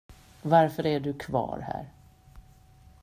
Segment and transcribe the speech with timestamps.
[0.41, 1.89] Varför är du kvar här?